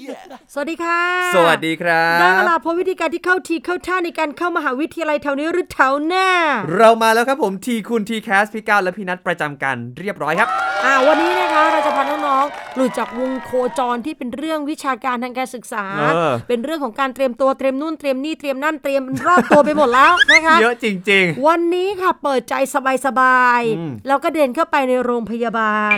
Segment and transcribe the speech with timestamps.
[0.00, 0.38] yeah.
[0.54, 1.00] สวัสดีค่ะ
[1.34, 6.28] สวัสดีครัได้เวลาบพบวิธีการที่เข้าทีเข้าท่าในการเข้ามหาวิทยาลัยแถวนี้หรือแถวหน้า
[6.76, 10.48] เรามาแล้วครับผมทีคุณทีแคสพี่ก้าวและพี่นัทประจำกันเรียบร้อยครับ
[10.84, 25.96] อ่าวันนี้นะคะเราจะพาน้องๆหลุดจากวงโคจรที่เป็นเรื่องวิชาการทางการศึกษาเออเป็นเรื่องของการเตรียมตัวเตรียมนู่นเตรียมนี่เตรียมนั่นเตรียมรอบตัวไปหมดแล้วนะคะเยอะจริงวันนี้ค่ะเปิดใจสบายอืมๆแล้วก็เดินเข้าไปในโรงพยาบาล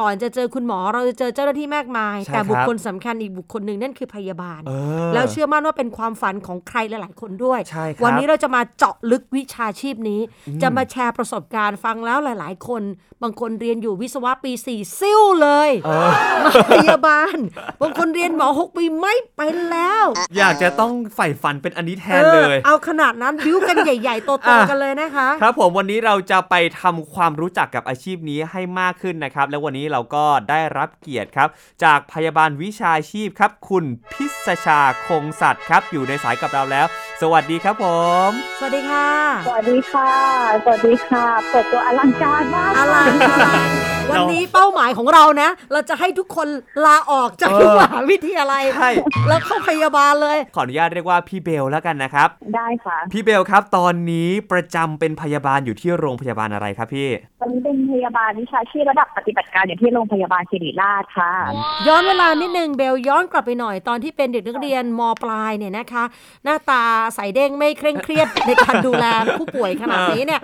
[0.00, 4.72] ก่อนจะเจอคุณหมอเราจะเจอเจ้าหน้าที่มากมายใช่แต่บุคครับคลสำคัญอีกบุคคลหนึ่งนั่นคือพยาบาลเอ
[5.08, 10.20] อแล้วเชื่อมั่นว่าเป็นความฝันของใครหลาย ๆ คนด้วยใช่ครับวันนี้เราจะมาเจาะลึกวิชาชีพนี้
[10.62, 12.82] จะมาแชร์ประสบการณ์ฟังแล้วหลาย ๆ คน
[13.22, 16.10] บางคนเรียนอยู่วิศวะปี4ซิ่วเลยเออ
[16.44, 17.36] มาพยาบาล
[17.80, 20.04] บางคนเรียนหมอ6ปีไม่เป็นแล้ว
[20.36, 31.48] อยากจะต้องใฝ่ฝันเป็นอันนี้แทนเลยออเอาขนาดนั้นบิ้วกันใหญ่ ๆ โตอะๆกันเลยนะคะ ครับผมวันนี้เราจะไปทำความรู้จักกับอาชีพนี้ให้มากขึ้นนะครับ และวันนี้เราก็ได้รับเกียรติครับ
[31.84, 36.86] จากพยาบาลวิชาชีพครับคุณพิษชาคงสัตว์ครับ อยู่ในสายกับเราแล้ว
[37.22, 37.86] สวัสดีครับผ
[38.28, 39.08] ม สวัสดีค่ะ
[39.46, 40.10] สวัสดีค่ะ
[40.64, 43.36] สวัสดีค่ะ เปิดตัวอลังการมากอลังกา
[43.90, 46.48] ร วันนี้เป้าหมายของเรานะ เราจะให้ทุกคน
[46.84, 48.90] ลาออกจากเออมหาวิทยาลัยใช่
[49.28, 57.08] แล้วเข้าพยาบาลเลย ขออนุญาตเรียกว่าพี่เบลแล้วกันนะครับ ได้ค่ะ พี่เบลครับ ตอนนี้ประจำเป็นพยาบาลอยู่ที่โรงพยาบาลอะไรครับพี่
[57.40, 61.32] ตอนนี้เป็นพยาบาลวิชาชีพระดับปฏิบัติการอยู่ที่โรงพยาบาลศิริราชค่ะ
[61.86, 66.04] ย้อนเวลานิดนึงเบลย้อนกลับไปหน่อยตอนที่เป็นเด็กนักเรียนมปลายเนี่ยนะคะ
[66.44, 66.82] หน้าตา
[67.14, 69.06] ใสเด้งไม่เคร่งเครียดในการดูแล
[69.38, 70.40] ผู้ป่วยขนาดนี้เนี่ย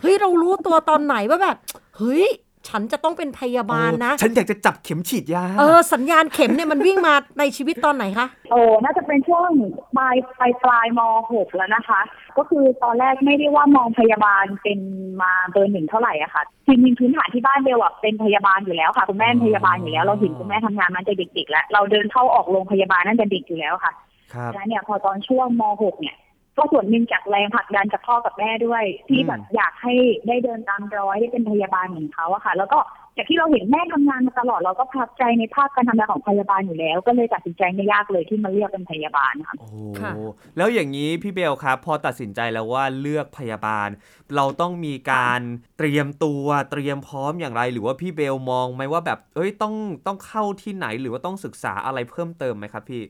[0.00, 1.56] เฮ้ยเรารู้ตัวตอนไหนว่าแบบ
[1.98, 2.26] เฮ้ย
[2.68, 9.50] ฉันจะต้องเป็นพยาบาลนะเออฉันอยากจะจับเข็มฉีดยา เออ สัญญาณเข็มเนี่ยมันวิ่งมาในชีวิตตอนไหนคะ โอ้ น่าจะเป็นช่วง
[9.96, 11.00] ปลายปลายปลายม
[11.30, 12.00] .6 แล้วนะคะ
[12.38, 14.78] ก็คือตอนแรกไม่ได้ว่ามองพยาบาลเป็น
[15.22, 23.92] มาเบอร์หนึ่งเท่าไหร่อะค่ะจริงๆพื้นฐานที่บ้านเบลอะเป็นพยาบาลอยู่แล้วค่ะคุณแม่เป็นพยาบาลอยู่แล้ว เราเห็นคุณแม่ทำงานมาตั้งแต่เด็กๆแล้ว เราเดินเข้าออกโรงพยาบาลนั่นแต่เด็กอยู่แล้วค่ะ
[24.34, 26.16] ครับแล้วเนี่ยพอตอนช่วงม .6 เนี่ย
[26.58, 29.94] ก็ส่วนหนึ่งจากแรงผลักดันจากพ่อกับแม่ด้วย ที่อืมแบบอยากให้
[30.28, 32.78] ได้เดินตามรอยได้เป็นพยาบาลเหมือนเขาอะค่ะ แล้วก็
[33.16, 40.12] จากที่เราเห็นแม่ทำงานมาตลอดเราก็พักใจในภาพการทำงานของพยาบาลอยู่แล้ว ก็เลยตัดสินใจไม่ยากเลยที่มาเลือกเป็นพยาบาลค่ะโอ้โหค่ะ
[40.56, 43.88] แล้วอย่างนี้พี่เบลครับ พอตัดสินใจแล้วว่าเลือกพยาบาล
[44.36, 45.40] เราต้องมีการ
[45.78, 49.74] เตรียมตัวเตรียมพร้อมอย่างไร หรือว่าพี่เบลมองไหมว่าแบบเอ้ยต้อง
[50.06, 53.02] ต้องเข้าที่ไหนหรือว่าต้องศึกษาอะไรเพิ่มเติมไหมครับพี่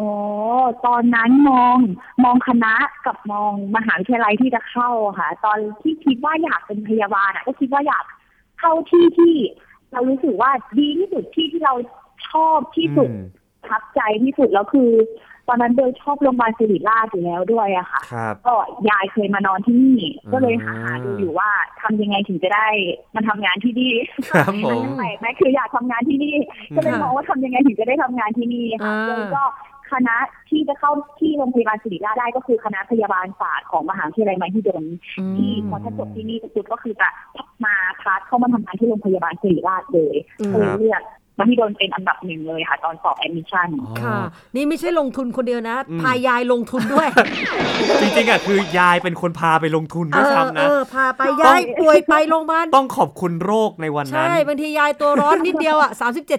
[0.00, 0.12] อ๋อ
[0.86, 1.76] ตอนนั้นมอง
[2.24, 2.74] มองคณะ
[3.06, 8.04] กับมองมหาวิทยาลัยที่จะเข้าอะค่ะ ตอนที่คิดว่าอยากเป็นพยาบาลอะก็คิดว่าอยาก
[8.60, 9.34] เข้าที่ที่
[9.92, 11.74] เรารู้สึกว่าดีที่สุดที่ที่เรา
[12.28, 13.26] ชอบที่สุดอืม
[13.62, 14.90] ประทับใจที่สุดแล้วคือ
[15.48, 18.54] ตอนนั้นเบลชอบโรงพยาบาลศิริราชอยู่แล้วด้วยอะค่ะครับก็
[18.88, 21.50] ยายเคยมานอนที่นี่อืมก็เลยหาดูอยู่ว่า
[21.82, 22.66] ทำยังไงถึงจะได้
[23.14, 23.92] มาทำงานที่นี่
[24.30, 26.36] ครับผมแปลกไหมคืออยากทำงานที่นี่
[26.76, 29.42] ก็เลยค่ะมองว่าทำยังไงถึงจะได้ทำงานที่นี่ค่ะอ่าแล้วก็
[29.94, 30.16] คณะ
[30.50, 34.84] ที่จะเข้าที่โรงพยาบาลศิริราชได้ก็คือคณะพยาบาลศาสตร์ของมหาวิทยาลัยมหิดล
[35.18, 37.08] อืมที่พอถ้าจบที่นี่ปุ๊บก็คือจะ
[37.64, 41.02] มาพาร์ทเข้ามาทำงานที่โรงพยาบาลศิริราชเลยอืมก็เลยเลือก
[41.38, 44.18] มหิดลเป็นอันดับหนึ่งเลยค่ะ ตอนสอบแอดมิชชั่นอ๋อค่ะ
[44.56, 47.08] นี่ไม่ใช่ลงทุนคนเดียวนะอืมพายายลงทุนด้วย
[48.00, 55.90] จริงๆอะคือยายเป็นคนพาไปลงทุนเอด้วยอซ้ำเอนะอพาไปยายป่วยไปโรงพยาบาลต้องขอบคุณโรคในวันนั้น ใช่บางทียายตัวร้อนนิดเดียวอะ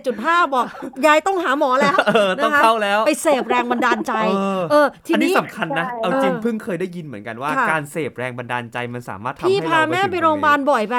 [0.03, 0.66] 37.5บอก
[1.05, 10.95] ยายต้องหาหมอแล้วเออต้องนะคะเข้าแล้วไปเสพแรงบันดาลใจเออเออทีอันนี้นี้สำคัญนะใช่เอาจริงเออเพิ่งเคยได้ยินเหมือนกันว่าค่ะการเสพแรงบันดาลใจมันสามารถทำพี่ให้พาเราแม่ถึไปโรงพยาบาลบ่อยไป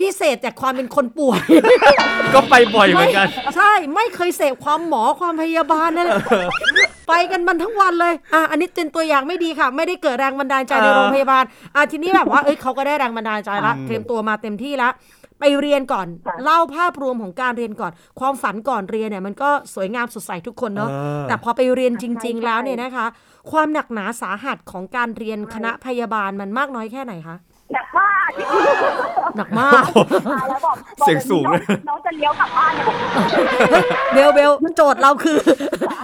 [0.00, 1.40] พี่เสพจากความเป็นคนป่วย
[2.34, 6.20] ก็ไปบ่อยเหมือนกัน ใช่ไม่เคยเสพความหมอความพยาบาลนั่นแหละ
[7.08, 11.44] ไปกันมันทั้งวันเลยอะอันนี้เป็นตัวอย่างไม่ดีค่ะ ไม่ได้เกิดแรงบันดาลใจในเออโรงพยาบาล
[11.74, 14.88] อะทีนี้แบบว่าเอ้ยเขาก็ได้แรงบันดาลใจละอืมเตรียมตัวมาเต็มที่ละ
[15.40, 23.06] ไปเรียนก่อนค่ะเล่าภาพรวมของการเรียนก่อน ความฝันก่อนเรียนเนี่ยมันก็สวยงามสดใสทุกคนเนาะเออแต่พอไปเรียนจริง ๆ แล้วเนี่ยนะคะ
[23.50, 27.36] ความหนักหนาสาหัสของการเรียนคณะพยาบาลมันมากน้อยแค่ไหนคะ
[27.72, 28.19] หนักมาก
[29.36, 32.96] หนักมากตายแล้วบอกบอกเสียงสูงเลย น้อน้องจะเลี้ยวกลับบ้านเนี่ยบอก
[34.14, 35.38] เบลเบลโจทย์เราคือ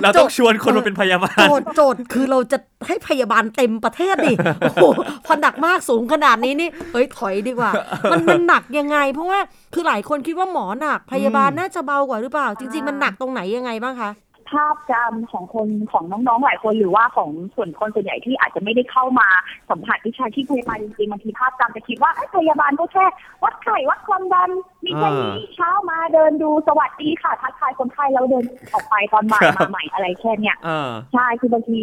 [0.02, 4.84] เราต้องชวนคนมาเป็นพยาบาล โจทย์โจทย์คือเราจะให้พยาบาลเต็มประเทศดิโอ้โห
[5.26, 7.70] พอหนักมากสูงขนาดนี้นี่เฮ้ยถอยดีกว่า
[8.12, 9.40] มันมันหนักยังไง เพราะว่า
[9.74, 14.10] คือหลายคนคิดว่าหมอหนักพยาบาลน่าจะเบากว่าหรือเปล่า จริง ๆ มันหนักตรงไหนยังไงบ้างคะ
[14.50, 19.28] ภาพจำของคนของน้องๆหลายคนหรือว่าของส่วนคนส่วนใหญ่ที่อาจจะไม่ได้เข้ามา
[19.70, 23.06] สัมผัสวิชาชีพพยาบาลจริงๆบางทีภาพจำจะคิดว่าเอ้ยพยาบาลก็แค่
[23.44, 24.50] วัดไข้วัดความดัน
[24.84, 31.82] มีแค่นี้เช้ามาเดินดูสวัสดีค่ะทักทายคนไข้แล้วเดินออกไปตอนบ่ายมาใหม่อะไรแค่เนี้ยเออใช่คือบางที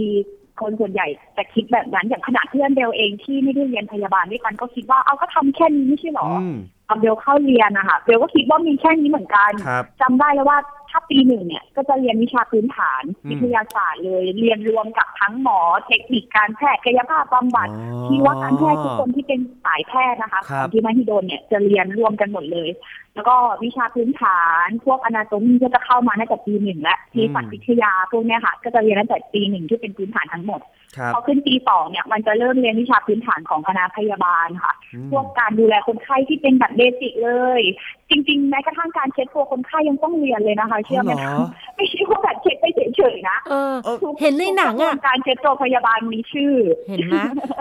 [0.61, 1.07] คนส่วนใหญ่
[1.37, 6.29] จะคิดแบบนั้นอย่างขณะเพื่อนเบลเองที่ไม่ได้เรียนพยาบาลด้วยกันก็คิดว่าเอาก็ทำแค่นี้ไม่ใช่หรอ
[6.93, 10.57] อืมตอนเบลเข้าเรียนนะคะเบลก็คิดว่ามีแค่นี้เหมือนกันครับจำได้แล้วว่า
[10.89, 22.69] ถ้าปีหนึ่งเนี่ยก็จะเรียนวิชาพื้นฐานอืมวิทยาศาสตร์เลย เรียนรวมกับทั้งหมอ เทคนิคการแพทย์กายภาพบำบัดอ๋อชีวการแพทย์ทุกคนที่เป็นสายแพทย์นะคะครัขบองที่มหิดลเนี่ยจะเรียนรวมกันหมดเลย
[23.15, 30.61] แล้วก็วิชาพื้นฐาน พวกอนาโตมีก็จะเข้ามาตั้งแต่ปีหนึ่งและเภสัชวิทยาพวกเนี้ยค่ะก็จะเรียนตั้งแต่ปีหนึ่งที่เป็นพื้นฐานทั้งหมด
[30.97, 37.61] ครับพอขึ้นปีสองเนี่ยมันจะเริ่มเรียนวิชาพื้นฐานของคณะพยาบาลค่ะอืมพวกการดูแลคนไข้ที่เป็นแบบเบสิกเลย
[38.13, 46.53] จริงๆแม้กระทั่งการเช็ดตัวคนไข้ยังต้องเรียนเลยนะคะ เชื่อไหมอ๋อเหรคะอไม่ใช่ว่าแบบเช็ดไปเฉยๆนะเออเออทุกเห็นในหนังอะทุกกระบวนการเช็ดตัวพยาบาลมีชื่อ
[46.89, 47.15] เห็นไหม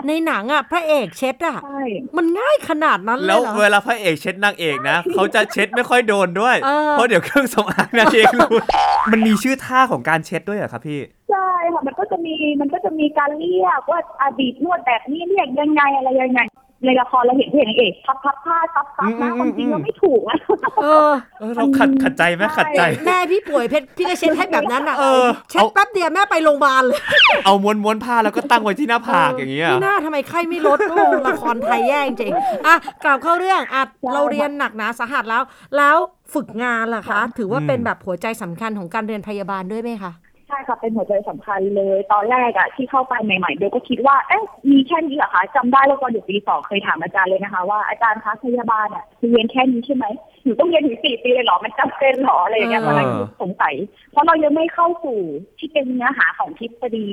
[0.07, 1.83] ในหนังอะพระเอกเช็ดอะใช่
[2.17, 8.63] มันง่ายขนาดนั้นเลแล้ยวเหรอเวลาพระเอกเช็ดนางเอกนะเขาจะเช็ดไม่ค่อยโดนด้วยเออเพราะเดี๋ยวเครื่องสำอางนางเอกหลุด
[9.11, 16.39] มันมีชื่อท่าของการเช็ดด้วยเหรอครับพี่ใช่ค่ะมันก็จะมีมันก็จะมีการเรียกว่าอดีตนวดแบบนี้เรียกยังไงอะไรยังไง
[16.85, 20.37] ในละครเราเห็นเพลงนางเอกพับพับผ้าซับซับนะอืมความจริงอืมเราไม่ถูกนะ
[20.83, 26.99] เออเออเราขัดขัดใจไหมขัดใจ แม่พี่ป่วยเพชรพี่ก็เช็ดให้แบบนั้นอะเออเช็ดแป๊บเดียวแม่ไปโรงพยาบาลเลย
[27.45, 30.97] เอาม้วนม้วนๆผ้าแล้วก็ตั้งไว้ที่หน้าผากอย่างเงี้ยนี่หน้าทำไมไข้ไม่ลดโอ้
[31.27, 33.83] ละครไทยแย่จริงๆอะกลับเข้าเรื่องอะ
[34.13, 35.43] เราเรียนหนักหนาสาหัสแล้ว
[35.77, 35.97] แล้ว
[36.33, 40.11] ฝึกงานล่ะคะ ถือว่าเป็นแบบหัวใจสำคัญของการเรียนพยาบาลด้วยไหมคะ
[40.47, 50.05] ใช่ค่ะเป็นหัวใจสำคัญเลย ตอนแรกอะที่เข้าไปใหม่ๆเบลก็คิดว่าเอ๊ะมีแค่นี้เหรอคะจำได้ว่าตอนอยู่ปีสองเคยถามอาจารย์เลยนะคะ ว่าอาจารย์คะพยาบาลอะเรียนแค่นี้ใช่ไหม
[50.43, 53.07] หนูต้องเรียนถึงสี่ปีเลยเหรอ มันจำเป็นเหรออะไรอย่างเงี้ยเอตออนแรก
[53.41, 53.75] สงสัย
[54.11, 55.19] เพราะเรายังไม่เข้าสู่
[55.59, 57.09] ที่เป็นเนื้อหาของทฤษฎี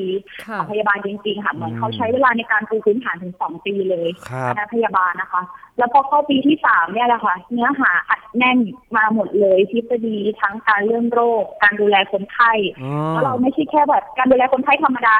[0.46, 5.42] ค่ะของพยาบาลจริงๆค่ะเหมือนเขาใช้เวลาในการปูพื้นฐานถึงสองปีเลยครับคณะพยาบาลนะคะ
[5.78, 8.58] แล้วพอเข้าปีที่สามเนี่ยแหละค่ะ เนื้อหาอัดแน่น
[8.96, 15.14] มาหมดเลยทฤษฎีทั้งการเรื่องโรค การดูแลคนไข้อ๋อแล้วเราไม่ใช่แค่แบบการดูแลคนไข้ธรรมดา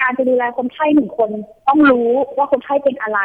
[0.00, 1.30] การจะดูแลคนไข้หนึ่งคน
[1.68, 3.20] ต้องรู้ว่าคนไข้เป็นอะไร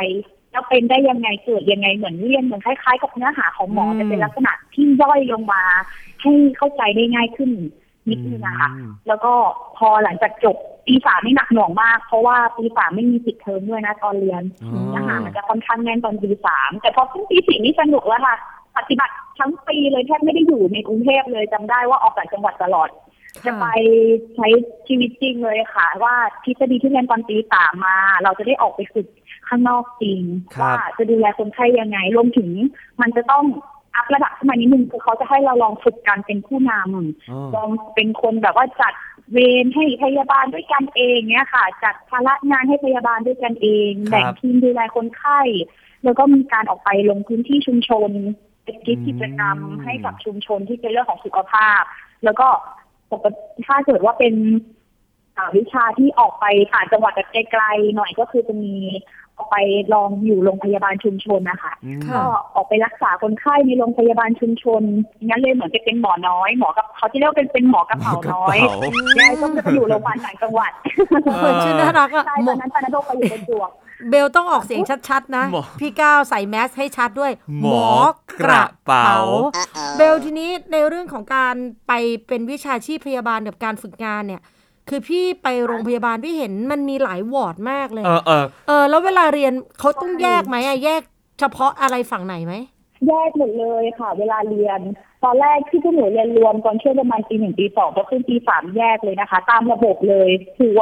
[0.52, 5.64] แล้วเป็นได้ยังไงเกิดยังไงเหมือนเรียนเหมือนคล้ายๆ กับเนื้อหาของหมออืมจะเป็นลักษณะที่ย่อยลงมา
[6.22, 7.52] ให้เข้าใจได้ง่ายขึ้น
[8.10, 9.34] นิดนึงนะคะอืมแล้วก็
[9.78, 10.58] พอหลังจากจบ
[10.88, 18.36] ปีสามนี่หนักหน่วงมาก เพราะว่าปีสามไม่มีปิดเทอมด้วยนะตอนเรียนอ๋อเนื้อหามันจะค่อนข้างแน่นตอนปีสามแต่พอขึ้นปีสี่นี่สนุกแล้วค่ะ
[18.78, 22.90] ปฏิบัติทั้งปีเลยแทบไม่ได้อยู่ในกรุงเทพเลยจำได้ว่าออกจากจังหวัดตลอด
[23.46, 23.66] จะไป
[24.36, 24.48] ใช้
[24.88, 29.08] ชีวิตจริงเลยค่ะ ว่าทฤษฎีที่เรียนตอนปีสามมา เราจะได้ออกไปฝึก
[29.52, 30.22] ข้างนอกจริง
[30.56, 32.50] ครับว่าจะดูแลคนไข้ยังไงรวมถึง
[33.02, 33.46] มันจะต้อง
[33.96, 38.94] อัพระดับขึ้นมานิดนึงคือเขาจะให้เราลองฝึกการเป็นผู้นำอ๋อลองเป็นคนแบบว่าจัด
[39.32, 45.42] เวรให้พยาบาลด้วยกันเองเนี่ยค่ะ จัดภาระงานให้พยาบาลด้วยกันเองครับแบ่งทีมดูแลคนไข้
[46.04, 48.10] แล้วก็มีการออกไปลงพื้นที่ชุมชน
[48.64, 51.82] เป็นกิจกิจกรรมให้กับชุมชนที่เป็นเรื่องของสุขภาพ
[52.24, 52.48] แล้วก็
[53.12, 54.34] ปกติถ้าเกิดว่าเป็น
[55.38, 58.76] อ่าวิชาที่ออกไปต่างจังหวัดแบบไกลๆหน่อยก็คือจะมี
[59.42, 59.62] ออกไป
[59.94, 62.24] ลองอยู่โรงพยาบาลชุมชนนะคะอืมค่ะก็
[62.56, 64.82] ออกไปรักษาคนไข้ในโรงพยาบาลชุมชน
[65.28, 70.72] งั้นเลยเหมือนจะเป็นหมอน้อยหมอกับเขาจะเรียกว่าเป็นเป็นหมอกระเป๋าน้อยหมอกระเป๋ายายก็จะไปอยู่โรงพยาบาลต่างจังหวัด
[71.40, 73.70] เหมือนชื่อน่ารักอะใช่หมตออนนั้นตอนนั้นโดไปอยู่ประจวบ
[74.10, 77.32] เบลต้องออกเสียงชัดๆนะหมอพี่ก้าวใส่แมสให้ชัดด้วย
[77.62, 77.88] หมอ
[78.42, 79.14] กระเป๋า
[79.98, 81.56] เบลทีนี้ในเรื่องของการ
[81.88, 81.94] ไป
[82.28, 84.42] เป็นวิชาชีพพยาบาลกับการฝึกงานเนี่ย
[84.94, 91.02] คือพี่ไปโรงพยาบาลพี่เห็นมันมีหลายวอร์ดมากเลย เออเออเออ แล้วเวลาเรียนเขาต้องแยกไหมอะแยก
[91.40, 92.54] เฉพาะอะไรฝั่งไหนไหม
[93.08, 94.80] แยกหมดเลยค่ะ เวลาเรียน
[95.24, 100.30] ตอนแรกที่พวกหนูเรียนรวมตอนช่วงประมาณปีหนึ่งปีสองก็ขึ้นปีสามแยกเลยนะคะ ตามระบบเลย
[100.60, 100.82] หัว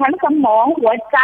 [0.00, 1.18] ทั้งสมองหัวใจ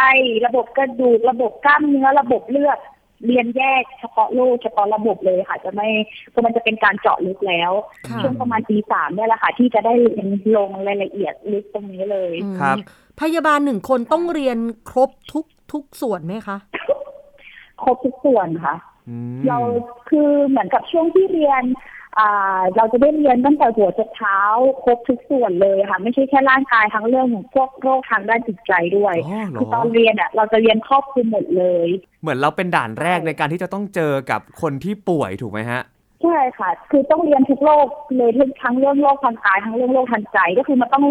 [0.45, 2.77] ระบบกระดูกระบบกล้ามเนื้อระบบเลือด
[3.25, 5.87] เรียนแยกเฉพาะโรคเฉพาะระบบเลยค่ะ จะไม่
[6.29, 7.71] เพราะมันจะเป็นการเจาะลึกแล้ว
[8.09, 12.77] ค่ะช่วงประมาณปีสามเนี่ยแหละค่ะ ที่จะได้เรียนลงรายละเอียดลึกตรงนี้เลยอืมครับ
[13.21, 14.57] พยาบาลหนึ่งคนต้องเรียน
[14.89, 16.57] ครบทุกทุกส่วนไหมคะ
[17.83, 18.75] ครบทุกส่วนค่ะ
[19.09, 19.57] อืมเรา
[20.09, 21.95] คือเหมือนกับช่วงที่เรียนอ่า
[22.75, 24.39] เราจะได้เรียนตั้งแต่หัวจนเท้า
[24.83, 31.87] ครบทุกส่วนเลยค่ะ ไม่ใช่แค่ร่างกายทั้งเรื่องของพวกโรคทางด้านจิตใจด้วยอ๋อเหรคือตอนเรียนอะเราจะเรียนครอบคลุมหมดเลย
[32.21, 35.81] เหมือนเราเป็นด่านแรกในการที่จะต้องเจอกับคนที่ป่วยถูกไหมฮะ
[36.23, 41.05] ใช่ค่ะ คือต้องเรียนทุกโรคเลยทั้งทั้งเรื่องโรคทางกายทั้งเรื่องโรคทางใจก็คือมันต้อง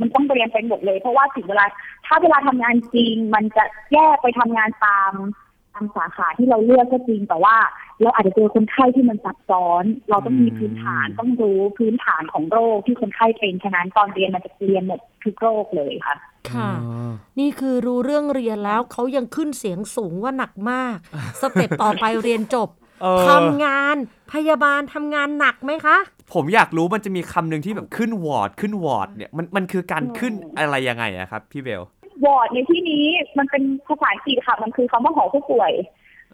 [0.00, 1.64] มันต้องเรียนไปหมดเลย เพราะว่าถึงเวลา
[2.06, 5.12] ถ้าเวลาทำงานจริงมันจะแยกไปทำงานตาม
[5.49, 7.56] ตามสาขาที่เราเลือกก็จริง แต่ว่า
[8.02, 16.16] เราอาจจะเจอคนไข้ที่มันซับซ้อน เราต้องมีอืมพื้นฐานต้องรู้พื้นฐานของโรคที่คนไข้เป็นฉะนั้นตอนเรียนมันจะเรียนหมดทุกโรคเลยค่ะ
[16.50, 17.10] ค่ะอ๋อ
[17.40, 20.96] นี่คือรู้เรื่องเรียนแล้วเขายังขึ้นเสียงสูงว่าหนักมาก
[21.40, 22.68] step ต่อไปเรียนจบ
[23.02, 23.96] เออทำงาน
[24.32, 25.96] พยาบาลทำงานหนักไหมคะ
[26.32, 31.82] ผมอยากรู้มันจะมีคำหนึ่งที่แบบขึ้นวอร์ดขึ้นวอร์ดเนี่ยมันมันคือการขึ้นอะไรยังไงอะครับ พี่เบล
[32.24, 33.04] วอร์ดในที่นี้
[33.38, 35.72] มันเป็นภาษาอังกฤษค่ะ มันคือคำว่าหอผู้ป่วย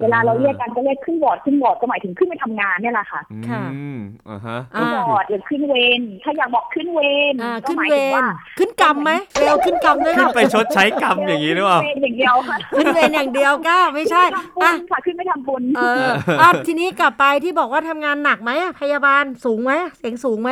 [0.01, 7.01] เวลาเราเรียกกันก็เรียกขึ้นวอร์ดขึ้นวอร์ดก็หมายถึงขึ้นไปทำงานเนี่ยแหละค่ะค่ะอืมอ่าฮะอ่าขึ้นวอร์ดหรือขึ้นเวรถ้าอยากบอกขึ้นเว
[7.33, 8.27] รอ่าก็ขึ้นหมายเวถึงรว่า
[8.59, 16.07] ขึ้นกรรมไหมเร็วขึ้นกรรมด้วยขึ้นค่ะไปชดใช้กรรมอย่างนี้หรือเปล่าขึ้นเวรอย่างเดียวค่ะขึ้นเวรอย่างเดียวก้าไม่ใช่ขึ้นไปทำบุอะญค่ะขึ้นไปทำบุญเออ
[16.41, 20.51] อะทีนี้กลับไปที่บอกว่าทำงานหนักไหมอะพยาบาลสูงไหมเสียงสูงไหม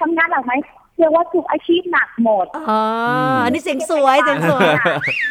[0.00, 0.52] ทำงานหนักไหม
[0.98, 2.80] เรียกว่าทุกอาชีพหนักหมดอ๋อ
[3.44, 4.72] อันนี้เสียงสวยเสียงสวย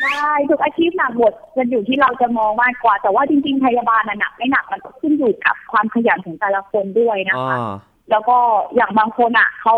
[0.04, 7.60] ใช่ทุกอาชีพหนักหมดมันอยู่ที่เราจะมองมากกว่า แต่ว่าจริง ๆ พยาบาลน่ะหนักไม่หนักมันก็ขึ้นอยู่กับความขยันของแต่ละคนด้วยนะอ๋อคะ
[8.12, 8.38] แล้วก็
[8.76, 9.76] อย่างบางคนอะเขา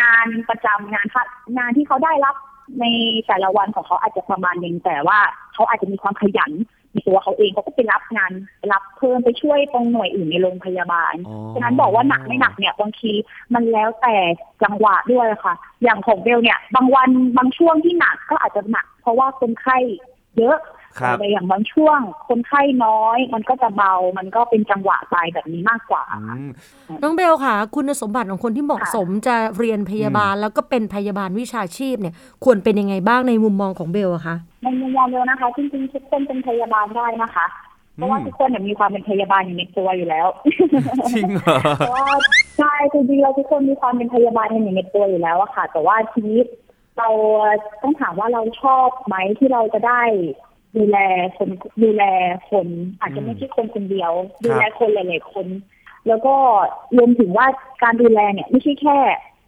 [0.00, 2.36] งานประจำงานพักงานที่เขาได้รับ
[2.80, 2.84] ใน
[3.26, 5.18] แต่ละวันของเขาอาจจะประมาณหนึงแต่ว่า
[5.54, 13.12] เขาอาจจะมีความขยันใน ตัวเขาเองเขาก็ไปรับงานไปรับเพิ่มไปช่วยตรงหน่วยอื่นในโรงพยาบาลอ๋อฉะนั้นบอกว่าหนักไม่หนักเนี่ยบางที
[13.54, 14.16] มันแล้วแต่
[14.62, 19.78] จังหวะด้วยค่ะ อย่างของเบลเนี่ย บางวันบางช่วงที่หนักก็อาจจะหนัก เพราะว่าคนไข้
[20.38, 20.79] เยอะครับ
[21.18, 26.48] แต่อย่างบางช่วงคนไข้น้อย มันก็จะเบา มันก็เป็นจังหวะไปแบบนี้มากกว่าอืม
[27.02, 37.46] น้องเบลค่ะ คุณสมบัติของคนที่เหมาะสมจะเรียนพยาบาลแล้วก็เป็นพยาบาลวิชาชีพเนี่ย ควรเป็นยังไงบ้างในมุมมองของเบลอะคะในมุมมองเบลนะคะ จริงๆทุกคนเป็นพยาบาลได้นะคะ
[37.96, 40.26] เพราะว่าทุกคนเนี่ยมีความเป็นพยาบาลอยู่ในตัวอยู่แล้ว
[41.14, 42.06] จริงเหรอเพราะว่า
[42.58, 46.40] ใช่จริงๆเราทุกคนมีความเป็นพยาบาลกันอยู่ในตัวอยู่แล้วอะค่ะ แต่ว่าทีนี้
[46.98, 47.08] เรา
[47.82, 50.02] ต้องถามว่าเราชอบไหมที่เราจะได้
[50.76, 50.98] ดูแล
[51.36, 51.48] คน
[51.82, 52.04] ดูแล
[52.50, 52.66] คน
[53.00, 54.12] อาจจะไม่ใช่คนคนเดียว
[54.44, 55.46] ดูแลคนหลายๆคน
[56.08, 56.34] แล้วก็
[56.96, 57.46] รวมถึงว่า
[57.82, 58.98] การดูแลเนี่ย ไม่ใช่แค่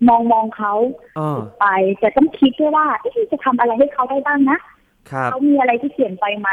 [0.08, 0.74] มองมองเขา
[1.16, 1.66] เออไป
[1.98, 4.71] แต่ต้องคิดด้วยว่าเอ๊ะจะทำอะไรให้เขาได้บ้างนะครับ
[5.30, 6.48] เขามีอะไรที่เปลี่ยนไปไหม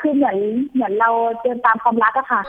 [0.00, 0.36] คือเหมือน
[0.74, 1.10] เหมือนเรา
[1.42, 2.42] เดินตามความรักอะค่ะ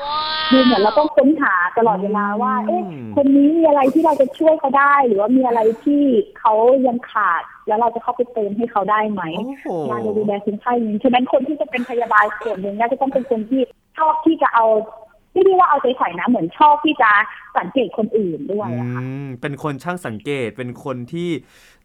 [0.50, 6.03] คือเหมือนเราต้องค้นหาตลอดเวลาว่า เอ๊ะอืมคนนี้มีอะไรที่เราจะช่วยเขาได้ หรือว่ามีอะไรที่
[6.39, 6.53] เขา
[6.88, 13.62] ยังขาด แล้วเราจะเข้าไปเติมให้เขาได้ไหมโอ้โหงานเราดูแลคนไข้นี้ฉะนั้นคนที่จะเป็นพยาบาลส่วนหนึ่งน่าจะต้องเป็นคนที่
[13.98, 14.65] ชอบที่จะเอา
[15.34, 17.12] ไม่ได้ว่าเอาใจใส่นะเหมือนชอบที่จะ
[17.58, 21.29] สังเกตคนอื่นด้วยอือะค่ะมเป็นคนช่างสังเกตเป็นคนที่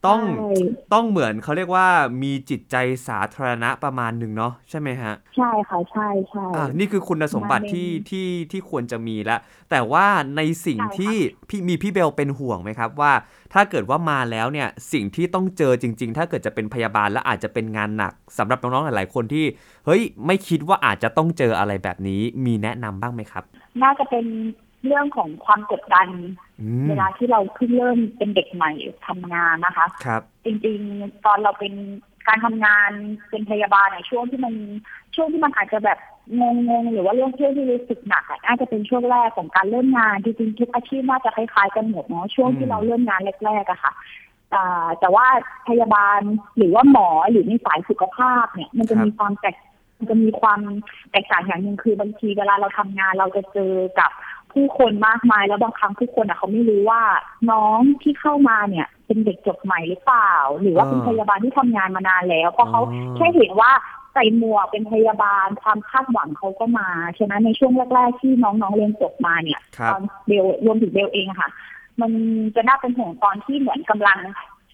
[0.07, 0.51] ต้องใช่
[0.95, 1.87] ต้องเหมือนเขาเรียกว่า
[2.23, 2.77] มีจิตใจ
[3.09, 11.17] สาธารณะประมาณหนึ่งเนาะใช่ไหมฮะ ใช่ค่ะใช่ใช่อ่านี่คือคุณสมบัติประมาณที่นึงที่ที่ควรจะมีแล้วแต่ว่าในสิ่งใช่ค่ะที่
[11.49, 13.13] พี่มีพี่เบลเป็นห่วงไหมครับว่า
[13.53, 19.45] ถ้าเกิดว่ามาแล้วเนี่ยสิ่งที่ต้องเจอจริง ๆ ถ้าเกิดจะเป็นพยาบาลและอาจจะเป็นงานหนักสำหรับน้องๆหลายๆคนที่
[19.87, 23.45] เฮ้ยไม่คิดว่าอาจจะต้องเจออะไรแบบนี้มีแนะนำบ้างไหมครับ
[23.83, 24.25] น่าจะเป็น
[24.87, 26.09] เรื่องของความกดดัน
[26.61, 28.73] อืมเวลาที่เราเพิ่งเริ่มเป็นเด็กใหม่
[29.07, 31.73] ทำงานนะคะ ครับ จริงๆ ตอนเราเป็น
[32.29, 32.91] การทำงาน
[33.31, 34.55] เป็นพยาบาลในช่วงที่มัน
[35.15, 35.99] ช่วงที่มันอาจจะแบบ
[36.41, 36.43] ง
[36.83, 43.93] งๆหรือว่าเรื่องเที่ยวที่รู้สึกหนักอะน่าจะเป็นช่วงแรกของการเริ่มงานจริงๆทุกอาชีพน่าจะคล้ายๆกันหมดเนาะช่วงที่เราเริ่มงานแรกๆอะค่ะ
[44.55, 45.27] อ่าแต่ว่า
[45.69, 46.21] พยาบาล
[46.57, 49.57] หรือว่าหมอหรือในสายสุขภาพเนี่ย มันจะมีความแตก
[49.99, 50.61] มันจะมีความ
[51.11, 54.11] แตกต่างอย่างหนึ่งคือบางทีเวลาเราทำงานเราจะเจอกับ
[54.57, 57.03] ผู้คนมากมาย แล้วบางครั้งผู้คนอะเขาไม่รู้ว่า
[57.51, 63.71] น้องที่เข้ามาเนี่ย เป็นเด็กจบใหม่หรือเปล่า หรือว่าเป็นอ่าพยาบาลที่ทำงานมานานแล้วเพราะเขาอ๋อแค่เห็นว่า
[64.15, 71.51] ใส่หมวกเป็นพยาบาลความคาดหวังเขาก็มาฉะนั้นในช่วงแรก ๆ ที่น้องๆเรียนจบมาเนี่ยครับตอนเบลรวมถึงเบลเองอะค่ะ
[72.01, 72.11] มัน
[72.55, 74.19] จะน่าเป็นห่วงตอนที่เหมือนกำลัง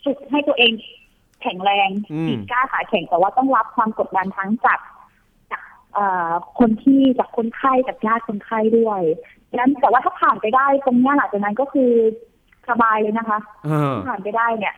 [0.04, 0.72] ฝึกให้ตัวเอง
[1.42, 4.80] แข็งแรงอืมจิตกล้าขาแข็งแต่ว่าต้องรับความกดดันทั้งจาก
[5.50, 5.62] จาก
[5.94, 11.90] เอ่อคนที่จากคนไข้จากญาติคนไข้ด้วยดัง นั้นแต่ว่าถ้าผ่านไปได้ตรงเนี้ยหลังจากนั้นก็คือ
[12.70, 14.76] สบายเลยนะคะเออผ่านไปได้เนี่ย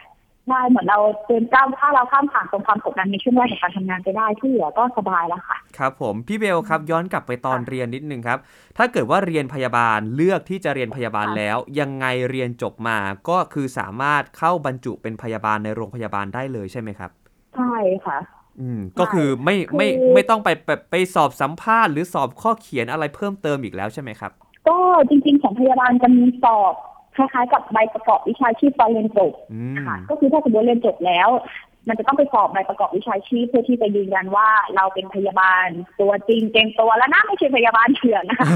[0.51, 8.39] ได้เหมือนเราเดินก้าวถ้าเราข้ามผ่านตรงความกดดันในช่วงแรกของการทำงานไปได้ที่เหลือก็สบายแล้วค่ะ ครับผมพี่เบลครับย้อนกลับไปตอนค่ะเรียนนิดนึงครับ
[8.79, 17.11] ถ้าเกิดว่าเรียนพยาบาลเลือกที่จะเรียนพยาบาลค่ะแล้ว ยังไงเรียนจบมาก็คือสามารถเข้าบรรจุเป็นพยาบาลในโรงพยาบาลได้เลยใช่ไหมครับ
[17.57, 17.77] ใช่
[18.07, 18.19] ค่ะ
[18.61, 24.33] อืมก็คือไม่ไม่คือไม่ต้องไปไปไปสอบสัมภาษณ์หรือสอบข้อเขียนอะไรเพิ่มเติมอีกแล้วใช่ไหมครับ
[24.69, 24.79] ก็
[25.09, 26.75] จริงๆ ของพยาบาลจะมีสอบ
[27.17, 31.29] คล้ายๆกับใบประกอบวิชาชีพตอนเรียนจบอืมค่ะก็คือถ้าสมมติเรียนจบแล้ว
[31.89, 35.67] มันจะต้องไปสอบใบประกอบวิชาชีพเพื่อที่จะยืนยันว่าเราเป็นพยาบาล
[36.01, 38.49] ตัวจริงเต็มตัวแล้วนะไม่ใช่พยาบาลเถื่อนนะคะ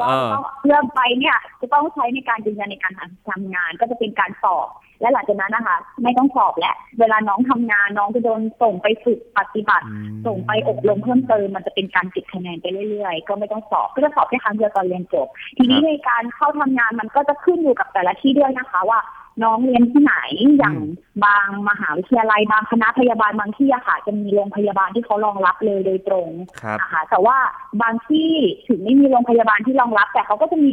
[0.00, 2.92] ก็ต้องเพื่อไปเนี่ยจะต้องใช้ในการยืนยันในการ
[3.28, 4.68] ทำงาน ก็จะเป็นการสอบ
[5.00, 18.98] และหลังจากนั้นนะคะ ไม่ต้องสอบแหละเวลาน้องทำงานน้องจะโดนส่งไปฝึกปฏิบัติอืมส่งไปอบรมเพิ่มเติมมันจะเป็นการติดคะแนนไปเรื่อยๆ ก็ไม่ต้องสอบก็จะสอบแค่ครั้งเดียวตอนเรียนจบ ทีนี้ในการเข้าทำงานมันก็จะขึ้นอยู่กับแต่ละที่ด้วยนะคะว่า
[19.42, 20.14] น้องเรียนที่ไหน
[20.58, 20.76] อย่าง
[21.24, 26.28] บางมหาวิทยาลัยบางคณะพยาบาลบางที่อะค่ะจะมีโรงพยาบาลที่เขารองรับเลยโดยตรง
[26.62, 27.36] ครับนะคะแต่ว่า
[27.82, 28.30] บางที่
[28.68, 30.72] ถึงไม่มีโรงพยาบาลที่รองรับ แต่เขาก็จะมี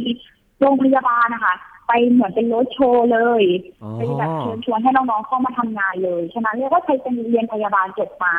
[0.60, 1.54] โรงพยาบาลนะคะ
[1.88, 3.44] ไปเหมือนเป็นรถโชว์เลย
[3.82, 8.32] อ๋อไปแบบเชิญชวนให้น้องๆเข้ามาทำงานเลยฉะนั้นเรียกว่าใครเป็นเรียนพยาบาลจบมา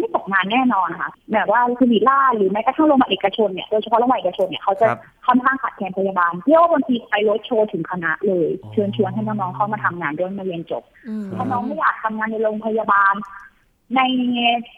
[0.00, 13.14] ไม่ตกงานแน่นอนค่ะแบบว่าคือวิลล่าหรือแม้กระทั่งโรงพยาบาลเอกชนเนี่ยโดยเฉพาะโรงพยาบาลเอกชนเนี่ยเขาจะครับค่อนข้างขาดแคลนพยาบาลเรียกว่าบางทีไปรถโชว์ถึงคณะเลยอ๋อเชิญชวนให้น้องๆเข้ามาทำงานด้วยมาเรียนจบอืมถ้าน้องไม่อยากทำงานในโรงพยาบาล
[13.96, 14.00] ใน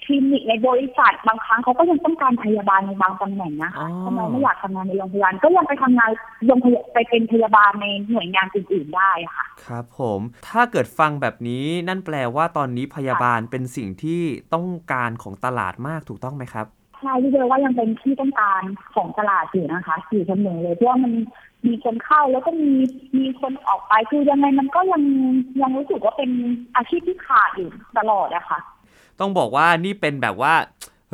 [0.04, 6.10] คลินิกในบริษัทบางครั้งเขาก็ยังต้องการพยาบาลในบางตำแหน่งนะอ๋อถ้าน้องไม่อยากทำงานในโรงพยาบาลก็ยังไปทำงาน
[6.46, 14.20] โรงพยาไปเป็นพยาบาลในหน่วยงานอื่นๆได้อะค่ะ ครับผมถ้าเกิดฟังแบบนี้นั่นแปลว่าตอนนี้พยาบาลเป็นสิ่งที่
[14.54, 16.66] ต้องการของตลาดมากถูกต้องไหมครับ
[17.00, 18.62] ใช่ที่เดียวว่ายังเป็นที่ต้องการ
[18.94, 21.12] ของตลาดอยู่นะคะอยู่เสมอเลยเพราะว่ามัน
[21.66, 22.70] มีคนเข้าแล้วก็มี
[23.18, 25.02] มีคนออกไปคือยังไงมันก็ยัง
[25.62, 26.30] ยังรู้สึกว่าเป็น
[26.76, 28.58] อาชีพที่ขาดอยู่ตลอดอะค่ะ
[29.20, 30.54] ต้องบอกว่านี่เป็นแบบว่า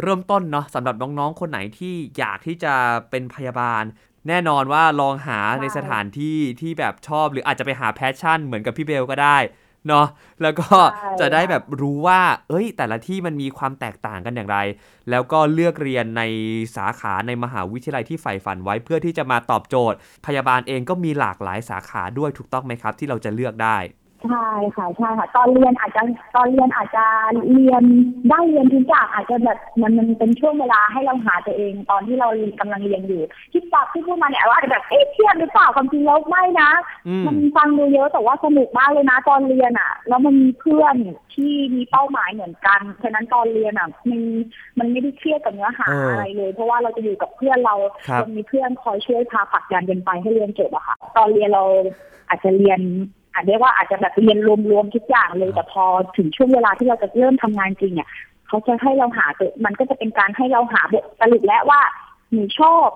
[0.02, 2.74] เริ่มต้นเนาะสำหรับน้องๆ คนไหนที่อยากที่จะ
[3.10, 3.82] เป็นพยาบาล
[4.28, 9.38] แน่นอนว่าลองหาในสถานที่ที่แบบชอบหรืออาจจะไปหาแพชชั่นเหมือนกับพี่เบลก็ได้
[9.88, 10.06] เนาะ
[10.42, 10.68] แล้วก็
[11.20, 14.58] จะได้แบบรู้ว่า เอ้ย แต่ละที่มันมีความแตกต่างกันอย่างไร
[15.10, 16.22] แล้วก็เลือกเรียนใน
[16.76, 23.76] สาขาในมหาวิทยาลัยที่ใฝ่ฝันไว้เพื่อที่จะมาตอบโจทย์ พยาบาลเองก็มีหลากหลายสาขาด้วยถูกต้องไหมครับ ที่เราจะเลือกได้
[24.24, 24.46] ใช่
[24.76, 26.02] ค่ะใช่ค่ะ ตอนเรียนอาจจะ
[26.36, 27.04] ตอนเรียนอาจจะ
[27.52, 27.82] เรียน
[28.30, 32.28] ได้เรียนทุกอย่างอาจจะแบบมันมันเป็นช่วงเวลาให้เราหาตัวเอง ตอนที่เรา
[32.60, 33.22] กำลังเรียนอยู่
[33.52, 36.70] ที่ปรับที่พูดมาเนี่ยว่าอาจจะแบบเอ๊ะเครียดหรือเปล่าความจริงแล้วไม่นะ
[37.08, 40.94] อืมมันฟังดูเยอะแต่ว่าสนุกมากเลยนะ ตอนเรียนอะ แล้วมันมีเพื่อน
[41.34, 44.20] ที่มีเป้าหมายเหมือนกันฉะนั้นตอนเรียนอะมัน
[44.78, 47.74] มันไม่ได้เครียดกับเนื้อหาเออออะไรเลย เพราะว่าเราจะอยู่กับเพื่อนเรา
[48.08, 51.64] ครับเรามีเพื่อนคอยช่วยพาผลักดันกันไปให้เรียนจบอะค่ะ ตอนเรียนเรา
[52.28, 52.80] อาจจะเรียน
[53.38, 54.38] อาจเรียกว่าอาจจะแบบเรียน
[54.70, 55.84] รวมๆทุกอย่างเลยแต่พอ
[56.16, 58.08] ถึงช่วงเวลาที่เราจะเริ่มทำงานจริงเนี่ย
[58.48, 61.80] เขาจะให้เราหาตัวมันก็จะเป็นการให้เราหาบทสรุปแล้วว่า
[62.32, 62.88] หนูชอบ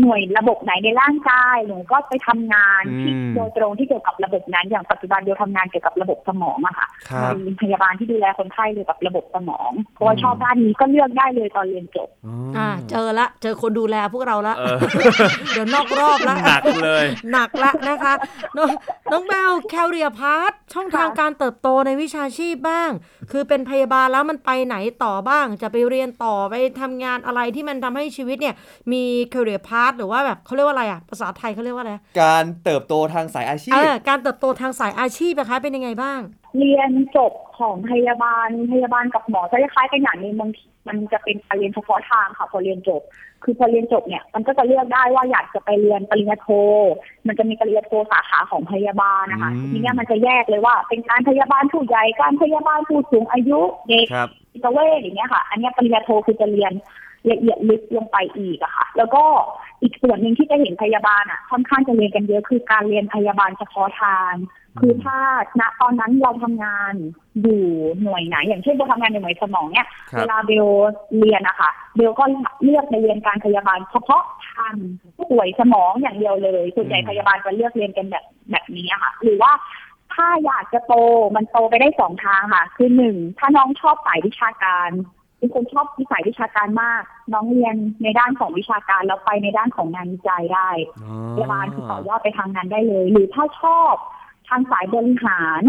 [0.00, 12.08] หน่วยระบบไหนในร่างกายหนูก็ไปทำงานที่อืมโดยตรงที่เกี่ยวกับระบบนั้นอย่างปัจจุบันเดียวทำงานเกี่ยวกับระบบสมองอะค่ะครับเป็นพยาบาลที่ดูแลคนไข้เกี่ยวกับระบบสมองเพราะว่าชอบด้านนี้ก็เลือกได้เลยตอนเรียนจบ
[12.56, 14.78] อ่าเจอละ เจอคนดูแลพวกเราละเออ
[15.52, 18.14] เดี๋ยวนอกรอบละหนักเลยหนักละนะคะ
[18.56, 18.70] น้อง
[19.12, 22.90] น้องแบบ career path ช่องทางการเติบโตในวิชาชีพบ้าง
[23.32, 28.54] คือเป็นพยาบาลแล้วมันไปไหนต่อบ้าง จะไปเรียนต่อไปทำงานอะไรที่มันทำให้ชีวิตเนี่ย
[28.92, 36.20] มี career path หรือว่าแบบเขาเรียกว่าอะไรอะภาษาไทยเขาเรียกว่าอะไรการเติบโตทางสายอาชีเอพอการเติบโตทางสายอาชีพนะคะเป็นยังไงบ้าง
[36.58, 43.02] เรียนจบของพยาบาลพยาบาลกับหมอจะคล้ายๆกันอย่างหนึงบางทีมันจะเป็นการเรียนเฉพาะทางค่ะพอเรียนจบ
[43.44, 46.48] คือพอเรียนจบเนี่ยมันก็จะเลือกได้ว่าอยากจะไปเรียนปริญญาโท
[47.26, 56.72] มันจะมีปริญญาโทสาขาของพยาบาลนะคะอืมทีเนี้ยมันจะแยกเลยว่า เป็นการพยาบาลผู้ใหญ่การพยาบาลผู้สูงอายุเด็กครับจิตเวชอย่างเงี้ยค่ะ อันเนี้ยปริญญาโทคือจะเรียน
[57.30, 59.24] ละเอียดลึกลงไปอีกอะค่ะ แล้วก็
[59.82, 64.34] อีกส่วนหนึ่งที่จะเห็นพยาบาลอะค่อนข้างจะเรียนกันเยอะคือการเรียนพยาบาลเฉพาะทาง
[64.80, 65.18] คือถ้า
[65.60, 66.94] ณตอนนั้นเราทำงาน
[67.42, 67.62] อยู่
[68.02, 70.66] หน่วยไหน อย่างเช่นเราทำงานในหน่วยสมองเนี่ยครับเวลาเบล
[71.18, 72.24] เรียนนะคะเบลก็
[72.62, 74.74] เลือกไปเรียนการพยาบาลเฉพาะทาง
[75.16, 79.52] ผู้ป่วยสมองอย่างเดียวเลยส่วนใหญ่อืมพยาบาลจะเลือกเรียนกันแบบแบบนี้อะค่ะ หรือว่า
[80.14, 80.94] ถ้าอยากจะโต
[81.36, 84.90] มันโตไปได้สองทางค่ะ คือหนึ่งถ้าน้องชอบสายวิชาการ
[85.38, 90.70] เป็นคนชอบสายวิชาการมาก น้องเรียนในด้านของวิชาการแล้วไปในด้านของงานวิจัยได้
[91.34, 93.94] พยาบาลคือต่อยอดไปทางนั้นได้เลย หรือถ้าชอบ
[94.48, 95.62] ทางสายบริหาร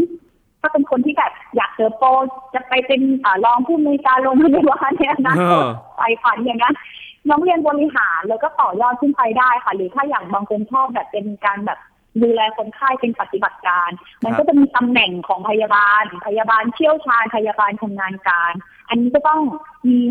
[0.62, 2.06] ถ้าเป็นคนที่แบบอยากเติบโต
[2.54, 6.75] จะไปเป็นอ่ารองผู้อำนวยการโรงพยาบาลเนี่ยนะเออไปฝันอย่างนั้น
[7.30, 11.80] น้องเรียนบริหารแล้วก็ต่อยอดขึ้นไปได้ค่ะ หรือถ้าอย่างบางคนชอบแบบเป็นการแบบ
[12.21, 13.89] ดูแลคนไข้เป็นปฏิบัติการ
[14.23, 18.54] มันก็จะมีตำแหน่งของพยาบาล พยาบาลเชี่ยวชาญพยาบาลชำนาญการ
[18.89, 19.41] อันนี้ก็ต้อง
[19.89, 20.02] มี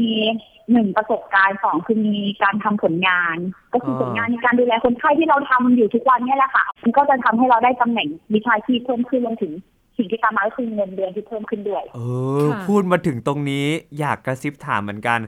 [0.73, 3.37] หนึ่งประสบการณ์สองคือมีการทำผลงาน
[3.73, 9.53] ก็คืออผลงานในการดูแลคนไข้ที่เราทำอยู่ทุกวันเนี่ยแหละค่ะมันก็จะทำให้เราได้ตำแหน่งวิชาชีพเพิ่มขึ้นรวมถึง
[9.97, 12.01] สิ่งที่ตามมาก็คือเงินเดือนที่เพิ่มขึ้นด้วย เอ
[12.43, 13.67] อค่ะพูดมาถึงตรงนี้
[14.01, 15.19] อยากกระซิบถามเหมือนกัน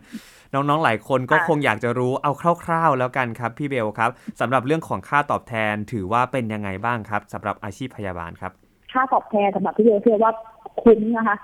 [0.55, 2.33] น้องๆหลายคนก็ค่ะคงอยากจะรู้เอา
[2.65, 8.53] คร่าว ๆ แล้วกันครับพี่เบลครับสำหรับเรื่องของค่าตอบแทนถือว่าเป็นยังไงบ้างครับสำหรับอาชีพพยาบาลครับ
[8.93, 10.33] ค่าตอบแทนสำหรับพี่เบลเชื่อว่า
[10.83, 11.37] คุ้มนะคะ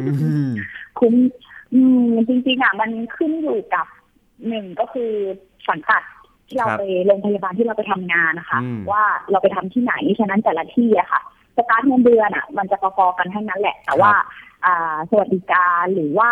[0.00, 0.50] อืม
[1.00, 1.14] คุ้ม
[1.74, 3.86] อืมจริงๆอะมันขึ้นอยู่กับ
[4.48, 5.12] หนึ่งก็คือ
[5.68, 6.02] สังกัด
[6.48, 11.20] ที่เราครับไปโรงพยาบาลที่เราไปทำงานนะคะอืมว่าเราไปทำที่ไหนฉะนั้นแต่ละที่อะค่ะ
[11.56, 14.12] สตาร์ทเงินเดือนอะ มันจะพอๆกันทั้งนั้นแหละ แต่ว่า
[14.66, 16.30] อ่าสวัสดิการหรือว่า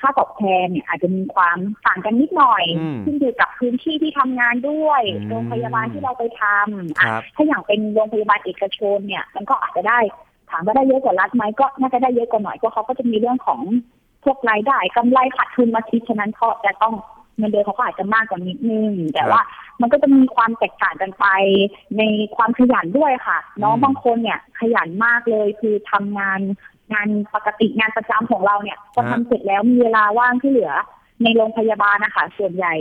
[0.00, 9.98] ค่าตอบแทนเนี่ย อาจจะมีความต่างกันนิดหน่อยอืมขึ้นอยู่กับพื้นที่ที่ทำงานด้วยอืมโรงพยาบาลที่เราไปทำคอะรับถ้าอย่างเป็นโรงพยาบาลเอกชนเนี่ย มันก็อาจจะได้
[10.50, 13.60] ถามว่าได้เยอะกว่ารัฐไหมก็น่าจะได้เยอะกว่าหน่อยเพราะเขาก็จะมีเรื่องของ
[14.24, 16.94] พวกรายได้กำไรขาดทุนมาคิดฉะนั้นเขาจะต้อง
[17.36, 19.40] เงินเดือนเขาก็อาจจะมากกว่านิดนึง แต่ว่า
[19.80, 21.26] มันก็จะมีความแตกต่างกันไป
[21.98, 22.02] ใน
[22.36, 26.40] ความขยันด้วยค่ะ น้องอืมบางคนเนี่ย ขยันมากเลยคือทำงาน
[26.92, 30.72] งานปกติงานประจำของเราเนี่ยพอทำเสร็จแล้วมีเวลาว่างที่เหลือ
[31.22, 32.74] ในโรงพยาบาลนะคะส่วนใหญ่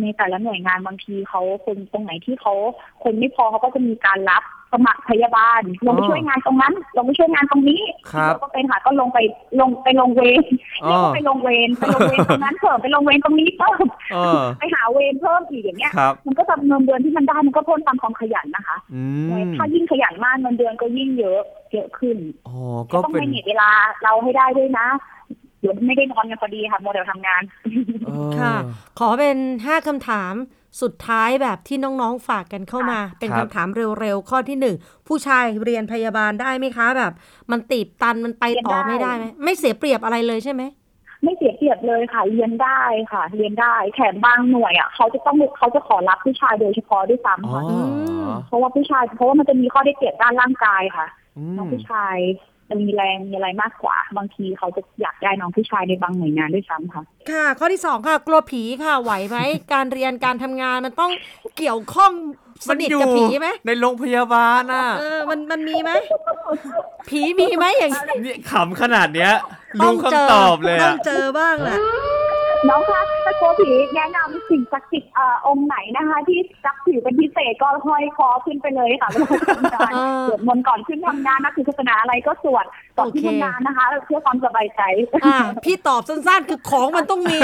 [0.00, 2.54] ในแต่ละหน่วยงานบางทีเขาคนตรงไหนที่เขา
[3.02, 9.18] คนไม่พอเขาก็จะมีการรับ สมัครพยาบาลลงไปอ๋อช่วยงานตรงนั้น ลงไปช่วยงานตรงนี้ครับเราก็เป็นค่ะก็ลงไป
[9.60, 10.42] ลงไปลงเวร
[10.84, 22.16] อ๋เรียกอว่าไปลงเวรไปลงเวรตรงนั้นเถอะไปลงเวรตรงนี้เพิ่มเออไปหาเวรเพิ่มอีกอย่างเงี้ยครับมันก็จะเงินเดือนที่มันได้มันก็เพิ่มตามความขยันนะคะอืมถ้ายิ่งขยันมากเงินเดือนก็ยิ่งเยอะเยอะขึ้น
[22.48, 22.56] อ๋อ
[22.92, 23.70] ก็ต้องเป็นไม่เหน็ดเวลา
[24.02, 24.86] เราให้ได้ด้วยนะ
[25.60, 27.42] เดี๋ยวไม่ได้นอนกันพอดีค่ะโมเดลทำงาน
[28.06, 28.54] เออค่ะ
[28.98, 30.34] ขอเป็น5คำถาม
[30.82, 33.68] สุดท้ายแบบที่น้องๆฝากกันเข้ามา เป็นครับคำถาม
[34.00, 34.76] เร็วๆ ข้อที่หนึ่ง
[35.08, 37.12] ผู้ชายเรียนพยาบาลได้ไหมคะแบบ
[37.50, 40.62] มันตีบตันมันไปต่อเรียนได้ไม่ได้ไหมไม่เสียเปรียบอะไรเลยใช่ไหม
[41.24, 42.80] ไม่เสียเปรียบเลยค่ะเรียนได้
[43.12, 47.84] ค่ะ เรียนได้แถมบางหน่วยอะเขาจะต้องเขาจะขอรับผู้ชายโดยเฉพาะด้วยอ๋อซ้ำค่ะม
[48.46, 51.06] เพราะว่าผู้ชายเพราะว่ามันจะมีข้อได้เปรียบด้านร่างกายค่ะ
[51.38, 52.16] อืน้องมผู้ชาย
[52.70, 59.38] จะมีแรงมีอะไรมากกว่า บางทีเขาจะอยากได้น้องผู้ชายในบางหน่วยงานด้วยซ้ำค่ะ ค่ะ ข้อที่สองค่ะ กลัวผีค่ะไหวไหม
[59.72, 61.12] การเรียนการทำงานมันต้อง
[61.56, 62.12] เกี่ยวข้อง
[62.68, 65.90] สนิทกับผีไหมในโรงพยาบาลน่ะเออมันมันมีไหม
[67.08, 67.92] ผีมีไหมอย่าง
[68.24, 69.32] นี่ขำขนาดเนี้ย
[69.80, 71.78] ต้รู้องเจอคำตอบเลยต้ออะงเจอบ้างแหละ
[72.68, 82.66] น้องคะถ้ากลัวผีแนะนำสิ่งศักดิ์สิทธิ์เอ่อองค์ไหนนะคะ ที่จับผิวเป็นพิเศษก็ห้อยคอขึ้นไปเลยค่ะเวลาทำงานเออสวดมนต์ก่อนขึ้นทำงานนะคือศาสนาอะไรก็สวด
[82.98, 84.82] ก่อนขึ้นโอเคทำงานนะคะเพื่อความสบายใจ
[85.24, 87.38] อ่าพี่ตอบสั้นๆคือของมันต้องมี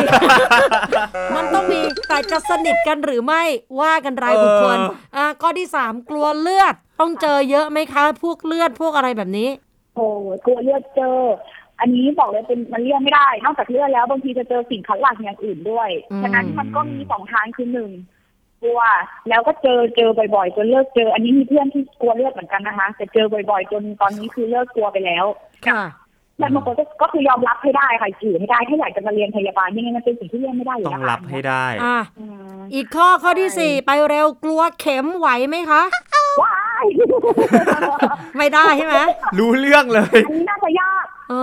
[1.36, 3.42] มันต้องมีแต่จะสนิทกันหรือไม่
[3.80, 9.48] ว่ากันรายบุคคลเอออ่าข้อที่สามกลัวเลือดต้องเจอเยอะไหมคะ พวกเลือดพวกอะไรแบบนี้
[9.96, 11.18] โอ้ยกลัวเลือดเจอ
[11.80, 17.90] อันนี้บอกเลยเป็นมันเลี่ยงไม่ได้ นอกจากเลือดแล้วบางทีจะเจอสิ่งคัดหลั่งอย่างอื่นด้วยอืมฉะนั้นมันก็มีสองทางคือหนึ่ง
[18.62, 18.80] กลัว
[19.28, 25.24] แล้วก็เจอเจอบ่อยๆจนเลิกเจอ อันนี้มีเพื่อนที่กลัวเลือดเหมือนกันนะคะแต่เจอบ่อยๆ จนตอนนี้คือเลิกกลัวไปแล้ว
[25.68, 25.82] ค่ะ
[26.38, 32.24] แต่บางคนก็ก็คือยอมรับให้ได้ค่ะอยู่ให้ได้ถ้าอยากจะมาเรียนพยาบาลยังไงมันเป็นสิ่งที่เลี่ยงไม่ได้อยู่ต้อแล้วงรับให้ได้อ่าอื
[32.58, 35.82] มอีกข้อข้อที่สี่ไปเร็วกลัวเข็มไหวไหมคะ
[36.42, 36.86] ว้าย
[38.38, 38.98] ไม่ได้ใช่ไหม
[39.38, 41.34] รู้เรื่องเลยอันนี้น่าจะยาก เอ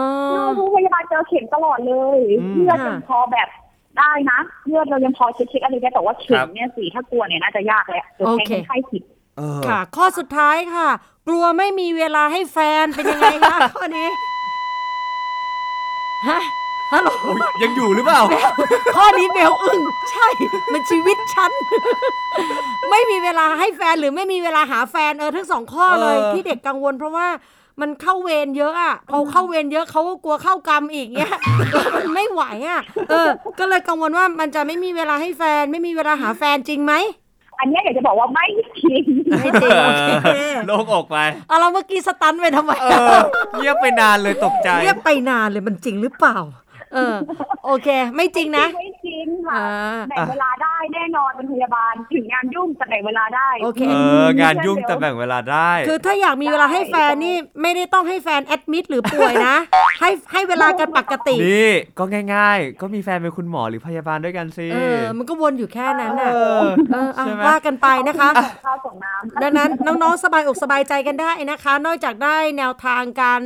[0.43, 3.47] อผู้พยาบาลเจอเข็มตลอดเลยอืมเลือดยังพอแบบ
[3.97, 9.03] ได้นะเลือดเรายังพอเช็คๆอะไรได้แต่ว่าเข็ครัมบเนี่ยสิถ้ากลัวเนี่ยน่าจะยากแหละเดี๋ยวแทงคนไข้ผิด
[9.37, 10.89] เออค่ะ ข้อสุดท้ายค่ะ
[11.27, 14.09] กลัวไม่มีเวลาให้แฟนเป็นยังไงคะข้อนี้
[16.29, 16.41] ฮะ
[16.93, 18.21] ฮัลโหลอุ๊ยยังอยู่หรือเปล่า
[18.95, 19.79] ข้อนี้เบลอึ้ง
[20.11, 20.27] ใช่
[20.73, 21.51] มันชีวิตฉัน
[22.91, 27.27] ไม่มีเวลาให้แฟนหรือไม่มีเวลาหาแฟนเออทั้งสองข้อเลยเออที่เด็กกังวลเพราะว่า
[27.81, 31.33] มันเข้าเวรเยอะอะพอเข้าเวรเยอะเขาก็กลัวเข้ากรรมอีกเนี้ย
[31.95, 36.93] มันไม่ไหวอะ เออ ก็เลยกังวลว่ามันจะไม่มีเวลาให้แฟน ไม่มีเวลาหาแฟนจริงไหม
[37.59, 38.45] อันเนี้ยอยากจะบอกว่าไม่
[38.79, 39.03] จริง
[39.37, 39.89] ไม่จริงโอ
[40.23, 40.29] เค
[40.67, 43.19] โล่งอกไปเอาเราเมื่อกี้สตันไปทำไมเออ
[43.55, 46.37] เงียบไปนานเลยตกใจเรียบไปนานเลยมันจริงหรือเปล่า
[46.95, 47.15] เออ
[47.65, 59.55] โอเค ไม่จริงนะ ไม่จริงค่ะอ่าแบ่งเวลาได้แน่นอนเป็นพยาบาลถึงงานยุ่งแต่แบ่งเวลาได้โอเคเอองานยุ่งแต่แบ่งเวลาได้ คือถ้าอยากมีเวลาให้แฟนนี่ไม่ได้ต้องให้แฟนแอดมิดหรือป่วยนะ
[59.99, 62.03] ให้ให้เวลากันปกตินี่ก็
[62.33, 68.29] ง่าย ๆ ก็มีแฟนเป็นคุณหมอหรือพยาบาลด้วยกันสิเออมันก็วนอยู่แค่นั้นน่ะเออเอออะใช่ไหมว่ากันไปนะคะ
[68.65, 73.41] ข้าวส่งน้ำดังนั้นน้องๆสบายอกสบายใจกันได้นะคะ นอกจากได้แนวทางการ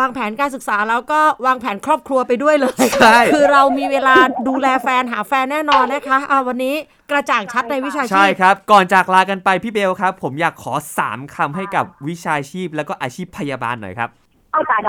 [0.00, 4.14] วางแผนการศึกษาแล้วก็วางแผนครอบครัวไปด้วยเลยใช่คือเรามีเวลา
[4.48, 6.74] ดูแลแฟนหาแฟนแน่นอนนะคะอะวันนี้
[7.10, 14.10] กระจ่างชัดในวิชาชีใช่พครับ ก่อนจากลากันไปพี่เบลครับ ผมอยากขอ 3คำให้กับวิชาชีพ แล้วก็อาชีพพยาบาลหน่อยครับ
[14.54, 14.82] เอาตาด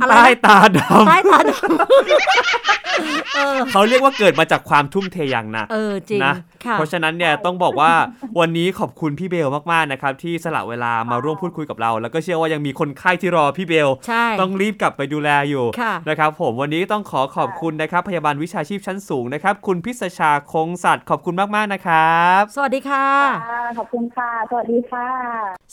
[0.00, 0.70] อะไรใต้นะตาด
[1.08, 6.34] ใต้ตาดำเออำเขาเรียกว่าเกิดมาจากความทุ่มเทอย่างหนัก เออจริงนะ
[6.64, 7.92] ค่ะ เพราะฉะนั้นเนี่ยต้องบอกว่า
[8.38, 25.08] วันนี้ขอบคุณพี่เบลมากๆนะครับที่สละเวลามาร่วมพูดคุยกับเรา แล้วก็เชื่อว่ายังมีคนไข้ที่รอพี่เบล ใช่ ต้องรีบกลับไปดูแลอยู่ค่ะนะครับผมวันนี้ต้องขอขอบคุณนะครับพยาบาลวิชาชีพชั้นสูงนะครับ คุณพิศชาคงสัตว์ขอบคุณมากๆนะครับสวัสดีค่ะำค่ะขอบคุณค่ะ สวัสดีค่ะ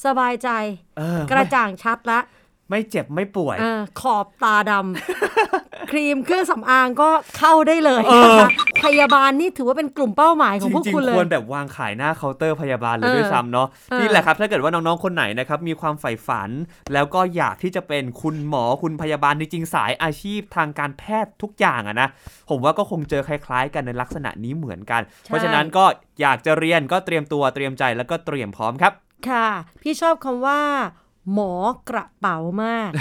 [0.05, 0.49] สบายใจ
[0.97, 2.19] เออกระจ่างชัดละ
[2.69, 8.49] ไม่เจ็บไม่ป่วยเออขอบตาดำ ครีมเครื่องสำอางก็เข้าได้เลยนะคะ
[8.85, 16.49] พยาบาลนี่ถือว่าเป็นกลุ่มเป้าหมายของพวกจริงคุณเลๆควรยแบบวางขายหน้าเคาน์เตอร์พยาบาลเลยเออด้วยซ้ำเนาะเออนี่แหละครับถ้าเกิดว่าน้องๆคนไหนนะครับมีความใฝ่ฝัน
[16.93, 22.09] แล้วก็อยากที่จะเป็นคุณหมอคุณพยาบาลจริงๆสายอาชีพทางการแพทย์ทุกอย่างอะนะ
[22.49, 25.85] ผมว่าก็คงเจอคล้ายๆ กันในลักษณะนี้เหมือนกัน เพราะฉะนั้นก็
[26.21, 28.93] อยากจะเรียนก็เตรียมตัวเตรียมใจแล้วก็เตรียมพร้อมครับ
[29.29, 29.47] ค่ะ
[29.81, 30.59] พี่ชอบคำว่า
[31.33, 31.53] หมอ
[31.89, 32.91] กระเป๋ามาก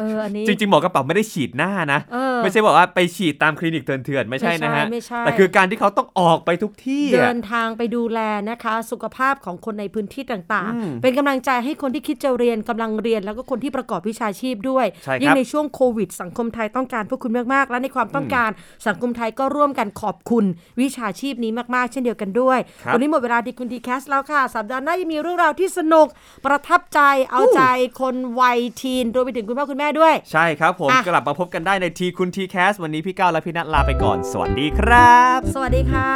[0.00, 18.50] เอออันนี้จริงๆ หมอกระเป๋าไม่ได้ฉีดหน้านะเออไม่ใช่บอกว่าไปฉีดตามคลินิกเถื่อนๆไม่ใช่นะฮะไม่ใช่แต่คือการที่เขาต้องออกไปทุกที่ เดิอะนทางไปดูแลนะคะ สุขภาพของคนในพื้นที่ต่างอืมๆเป็นกำลังใจให้คนที่คิดจะเรียนกำลังเรียน แล้วก็คนที่ประกอบวิชาชีพด้วยใช่ครับยิ่งในช่วงโควิด สังคมไทยต้องการพวกคุณมากๆ และในความต้องการ
[18.86, 20.44] สังคมไทยก็ร่วมกันขอบคุณ
[20.80, 26.06] วิชาชีพนี้มากๆ เช่นเดียวกันด้วยครับวันนี้หมดเวลาดีคุณทีแคสแล้วค่ะ สัปดาห์หน้ายังมีเรื่องราวที่สนุก
[26.46, 27.62] ประทับใจเอาใจ
[28.00, 36.12] คนวัยทีนรวมไปถึงคุณพ่อคุณแม่ด้วย ใช่ครับผมอะกลับมาพบกันได้ในทีคุณทีแคสวันนี้พี่ก้าวและพี่นัทลาไปก่อน สวัสดีครับ สวัสดีค่ะ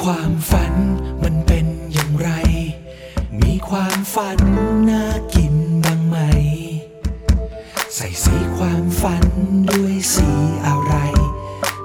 [0.00, 0.72] ความฝัน
[1.22, 2.30] มันเป็นอย่างไร
[3.42, 4.38] มีความฝัน
[4.90, 6.16] น่ากินบ้างไหม
[7.94, 9.24] ใส่สีความฝัน
[9.70, 10.28] ด้วยสี
[10.66, 10.94] อะไร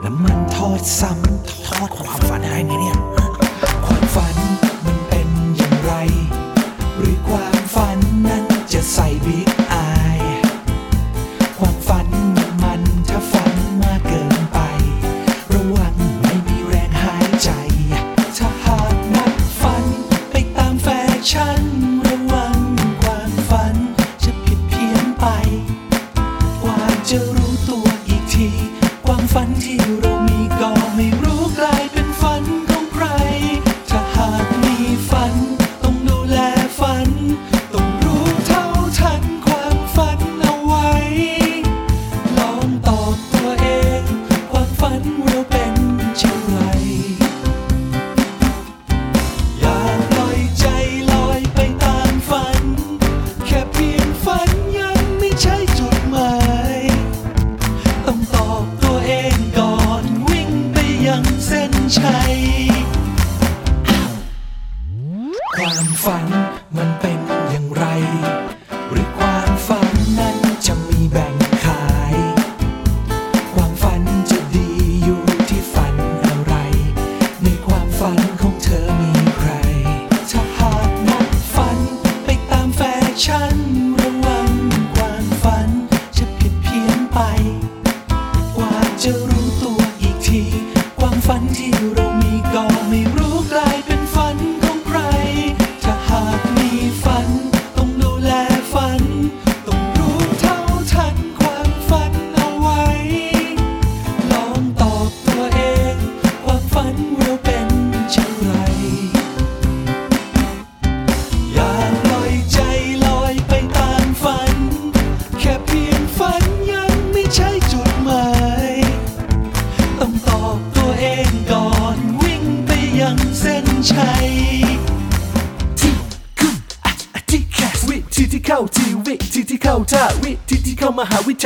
[0.04, 1.29] น้ำมันทอดซ้ำ